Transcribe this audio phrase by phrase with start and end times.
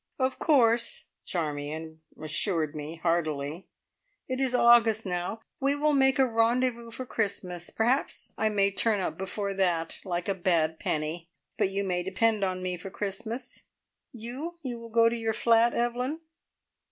[0.17, 3.67] "Of course" Charmion assured me heartily.
[4.27, 5.41] "It is August now.
[5.59, 7.69] We will make a rendezvous for Christmas.
[7.69, 12.43] Perhaps I may turn up before that, like a bad penny, but you may depend
[12.43, 13.67] on me for Christmas.
[14.11, 16.19] You you will go to your flat, Evelyn?"